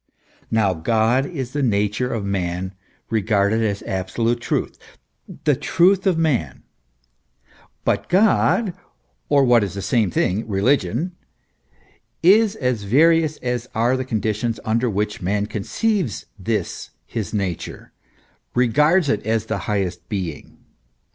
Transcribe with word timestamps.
Now 0.49 0.73
God 0.73 1.27
is 1.27 1.53
the 1.53 1.61
nature 1.61 2.11
of 2.11 2.25
man 2.25 2.73
regarded 3.11 3.61
as 3.61 3.83
absolute 3.83 4.41
truth, 4.41 4.79
the 5.43 5.55
truth 5.55 6.07
of 6.07 6.17
man; 6.17 6.63
but 7.85 8.09
God, 8.09 8.73
or, 9.29 9.45
what 9.45 9.63
is 9.63 9.75
the 9.75 9.81
same 9.83 10.09
thing, 10.09 10.47
religion, 10.47 11.11
is 12.23 12.55
as 12.55 12.81
various 12.81 13.37
as 13.43 13.69
are 13.75 13.95
the 13.95 14.03
con 14.03 14.21
ditions 14.21 14.57
under 14.65 14.89
which 14.89 15.21
man 15.21 15.45
conceives 15.45 16.25
this 16.39 16.89
his 17.05 17.31
nature, 17.31 17.91
regards 18.55 19.07
it 19.07 19.23
as 19.23 19.45
the 19.45 19.59
highest 19.69 20.09
being. 20.09 20.57